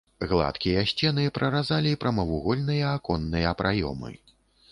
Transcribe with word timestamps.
Гладкія 0.29 0.79
сцены 0.91 1.25
праразалі 1.37 1.91
прамавугольныя 2.03 2.89
аконныя 2.97 3.53
праёмы. 3.61 4.11